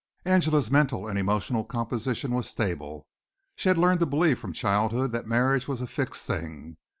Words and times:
Angela's 0.25 0.71
mental 0.71 1.07
and 1.07 1.19
emotional 1.19 1.63
composition 1.63 2.31
was 2.31 2.49
stable. 2.49 3.05
She 3.55 3.69
had 3.69 3.77
learned 3.77 3.99
to 3.99 4.07
believe 4.07 4.39
from 4.39 4.51
childhood 4.51 5.11
that 5.11 5.27
marriage 5.27 5.67
was 5.67 5.79
a 5.79 5.85
fixed 5.85 6.25
thing. 6.25 6.77